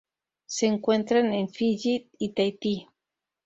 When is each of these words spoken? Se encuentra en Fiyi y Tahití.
Se 0.47 0.65
encuentra 0.65 1.19
en 1.19 1.47
Fiyi 1.47 2.09
y 2.17 2.29
Tahití. 2.33 2.87